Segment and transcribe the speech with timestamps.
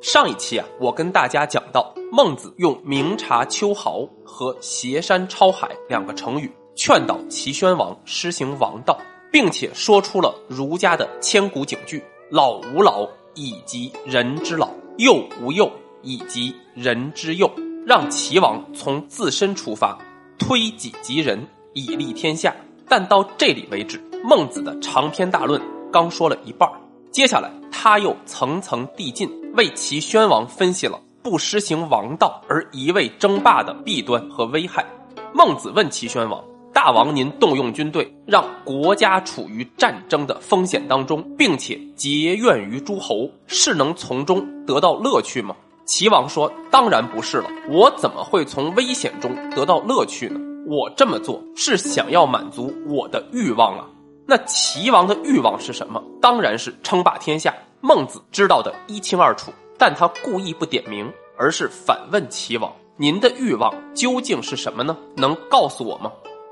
[0.00, 8.96] 上一期啊，我跟大家讲到，孟子用“明察秋毫”和“挟山超海”两个成语，劝导齐宣王施行王道，
[9.32, 15.70] 并且说出了儒家的千古警句：“老吾老以及人之老，幼吾幼
[16.02, 17.50] 以及人之幼。”
[17.84, 19.98] 让齐王从自身出发，
[20.38, 22.54] 推己及人，以利天下。
[22.86, 25.60] 但到这里为止，孟子的长篇大论
[25.90, 26.70] 刚说了一半
[27.10, 27.50] 接下来
[27.80, 29.30] 他又层层递进。
[29.54, 34.84] 为齐宣王分析了不施行王道而一味争霸的弊端和危害。
[35.32, 36.42] 孟子问齐宣王
[36.74, 45.54] ：“大王，您动用军队，让国家处于战争的风险当中，并且结怨于诸侯，是能从中得到乐趣吗？”
[45.86, 50.40] 齐王说：“当然不是了，我怎么会从危险中得到乐趣呢？
[50.66, 53.86] 我这么做是想要满足我的欲望啊。
[54.26, 56.02] 那齐王的欲望是什么？
[56.20, 64.96] 当然是称霸天下。”孟子知道的一清二楚，但他故意不点名，而是反问齐王：“您的欲望究竟是什么呢？
[65.16, 66.10] 能告诉我吗？”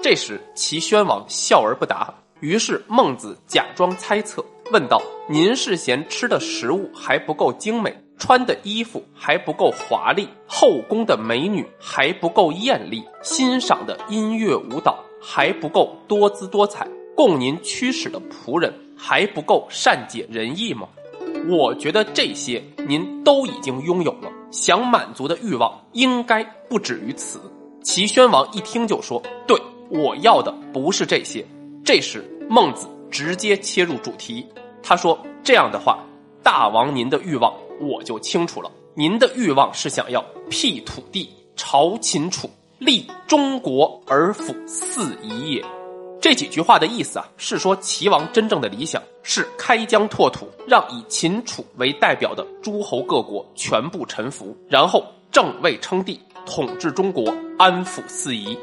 [0.00, 2.14] 这时齐宣王笑而不答。
[2.38, 20.86] 于是孟子假装猜测，问道：“您是嫌吃的食物还不够精美，穿的衣服还不够华丽，后宫的美女还不够艳丽，欣赏的音乐舞蹈还不够多姿多彩，供您驱使的仆人还不够善解人意吗？”
[21.48, 27.40] 我觉得这些您都已经拥有了，想满足的欲望应该不止于此。
[27.82, 31.42] 齐宣王一听就说：“对，我要的不是这些。”
[31.82, 34.46] 这时孟子直接切入主题，
[34.82, 36.04] 他说：“这样的话，
[36.42, 37.50] 大王您的欲望
[37.80, 38.70] 我就清楚了。
[38.94, 45.64] 您的欲望是想要辟土地、朝秦楚、立中国而辅四夷也。”
[46.20, 58.58] 这几句话的意思啊，是说齐王真正的理想是开疆拓土，让以秦楚为代表的诸侯各国全部臣服，然后正位称帝，统治中国，安抚四夷。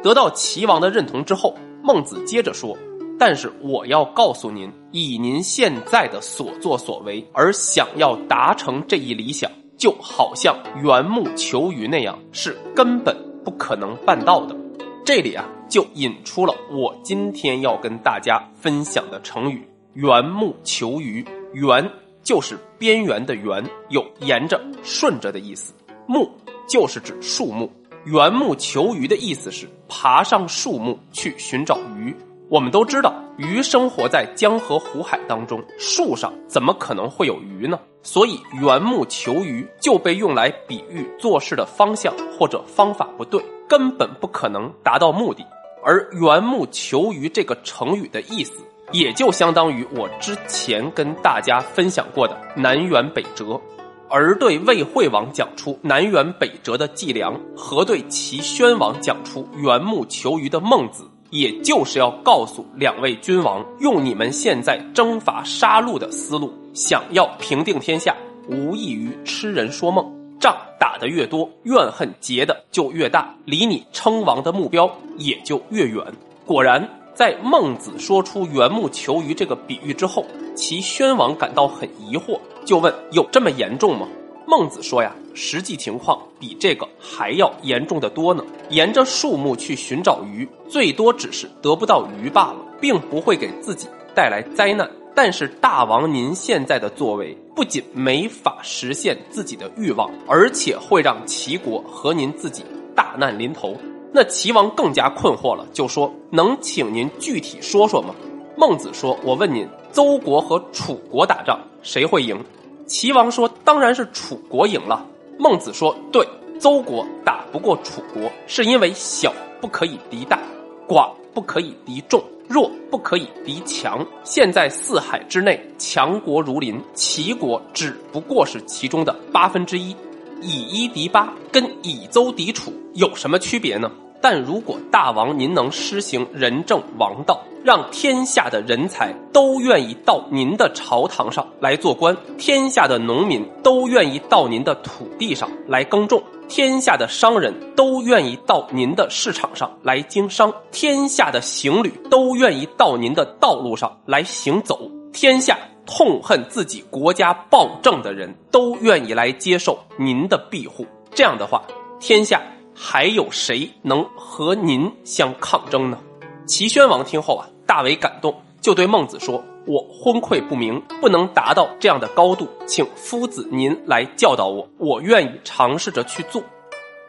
[0.00, 2.78] 得到齐王的认同之后，孟子接着说
[3.18, 14.56] ：“但是我要告诉您，以您现在的所作所为，而想要达成这一理想，就好像缘木求鱼那样，是根本不可能办到的。”
[15.04, 15.44] 这里啊。
[15.72, 19.66] 就引出了我今天要跟大家分享的成语
[19.96, 21.24] “缘木求鱼”。
[21.54, 21.90] 缘
[22.22, 25.72] 就是边缘的缘，有沿着、顺着的意思；
[26.06, 26.30] 木
[26.68, 27.72] 就是指树木。
[28.04, 32.14] 缘木求鱼的意思是爬上树木去寻找鱼。
[32.50, 37.80] 我们都知道，鱼生活在江河湖海当中，树上怎么可能会有鱼呢？
[38.02, 45.42] 所以“缘木求鱼”就被用来比喻做事的方向或者方法不对，根本不可能达到目的。
[45.84, 48.62] 而“缘木求鱼”这个成语的意思，
[48.92, 53.60] 也就相当于我之前跟大家分享过的“南辕北辙”。
[54.08, 68.14] 而对魏惠王讲出“南辕北辙”的计量，和对齐宣王讲出“缘木求鱼”的孟子，也就是要告诉两位君王，用你们现在征伐杀戮的思路，想要平定天下，
[68.48, 70.21] 无异于痴人说梦。
[70.42, 76.04] 仗打得越多，怨恨结的就越大，离你称王的目标也就越远。
[76.44, 80.26] 果然，在孟子说出“缘木求鱼”这个比喻之后，
[80.56, 84.08] 齐宣王感到很疑惑，就问：“有这么严重吗？”
[84.44, 88.44] 孟子说：“呀，实际情况比这个还要严重的多呢。
[88.68, 93.86] 沿着树木去寻找鱼，最多只是得不到鱼罢了，并不会给自己
[94.16, 103.76] 带来灾难。”但是大王，您现在的作为不仅没法实现自己的欲望，而且会让齐国和您自己大难临头。
[104.10, 108.14] 那齐王更加困惑了，就说：“能请您具体说说吗？”
[108.56, 112.38] 孟子说：“我问您，邹国和楚国打仗，谁会赢？”
[112.86, 115.06] 齐王说：“当然是楚国赢了。”
[115.38, 116.26] 孟子说：“对，
[116.58, 120.38] 邹国打不过楚国，是因为小不可以敌大，
[120.86, 122.22] 寡不可以敌众。”
[122.52, 124.06] 弱不可以敌强。
[124.24, 129.96] 现在四海之内，强国如林，齐国只不过是其中的八分之一。
[130.42, 133.90] 以一敌八，跟以邹敌楚有什么区别呢？
[134.22, 146.22] 但如果大王您能施行仁政王道，让天下的人才都愿意到您的朝堂上来做官，天下的农民都愿意到您的土地上来耕种。
[146.48, 160.86] 天下的商人都愿意到您的市场上来经商，天下的行旅都愿意到您的道路上来行走，天下痛恨自己国家暴政的人都愿意来接受您的庇护。
[161.14, 161.62] 这样的话，
[162.00, 162.42] 天下
[162.74, 165.98] 还有谁能和您相抗争呢？
[166.46, 169.42] 齐宣王听后啊，大为感动，就对孟子说。
[169.64, 176.42] 我昏聩不明，不能达到这样的高度，请夫子您来教导我，我愿意尝试着去做。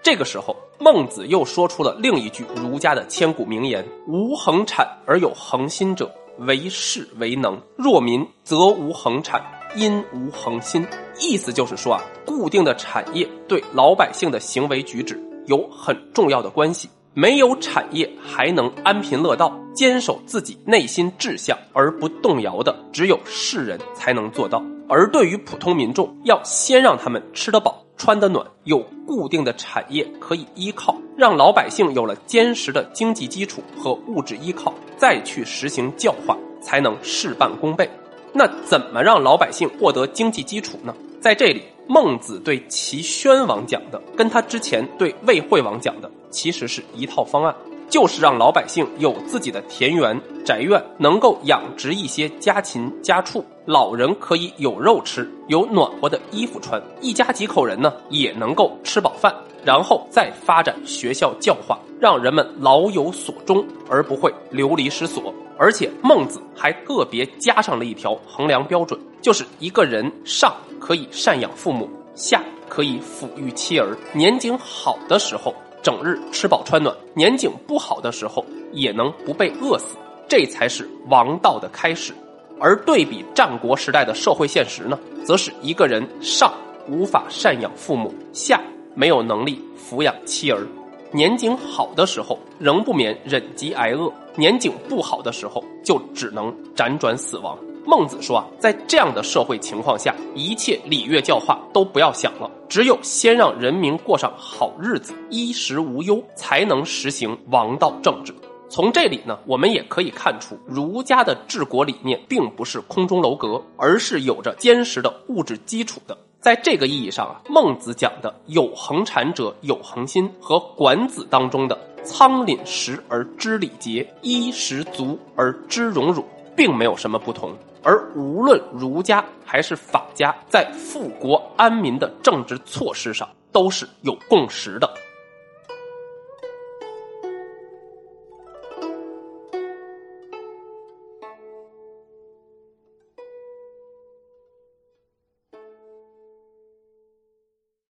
[0.03, 9.41] 这个时候，孟子又说出了另一句儒家的千古名言：“无恒产而有恒心者，为士为能；若民则无恒产，
[9.75, 10.85] 因无恒心。”
[11.19, 16.89] 意思就是说啊，固定的产业对老百姓的行为举止有很重要的关系。
[17.15, 24.63] 没有产业还能安贫乐道、坚守自己内心志向而不动摇的，只有世人才能做到。
[24.89, 37.87] 而对于普通民众，要先让他们吃得饱、穿得暖，有固定的产业可以依靠，让老百姓有了坚实的经济基础和物质依靠，再去实行教化，才能事半功倍。
[38.33, 40.95] 那怎么让老百姓获得经济基础呢？
[41.21, 46.09] 在这里，孟子对齐宣王讲的，跟他之前对魏惠王讲的。
[46.29, 47.55] 其实是一套方案，
[47.87, 59.31] 就是让老百姓有自己的田园宅院，能够养殖一些家禽家畜，老人可以有肉吃，有暖和的衣服穿，一家几口人呢也能够吃饱饭，
[59.63, 65.31] 然后再发展学校教化，让人们老有所终，而不会流离失所。
[65.57, 75.53] 而且孟子还个别加上了一条衡量标准，就是一个人上可以赡养父母，下可以抚育妻儿，年景好的时候。
[75.83, 79.97] 整日吃饱穿暖，年景不好的时候也能不被饿死，
[80.29, 82.13] 这才是王道的开始。
[82.57, 86.53] 而对比战国时代的社会现实呢，则是一个人上
[86.87, 88.61] 无法赡养父母，下
[88.95, 90.65] 没有能力抚养妻儿。
[91.13, 97.55] 年景好的时候，仍不免忍饥挨饿；年景不好的时候，就只能辗转死亡。
[97.85, 108.33] 孟子说啊，在这样的社会情况下，一切礼乐教化都不要想了，只有先让人民过上好日子，衣食无忧，才能实行王道政治。
[108.67, 116.17] 从这里呢，我们也可以看出，儒家的治国理念并不是空中楼阁，而是有着坚实的物质基础的。
[116.43, 127.55] 在这个意义上啊，孟子讲的“有恒产者有恒心”和《管子》当中的“仓廪实而知礼节，衣食足而知荣辱”并没有什么不同。
[127.81, 134.93] 而无论儒家还是法家，在富国安民的政治措施上，都是有共识的。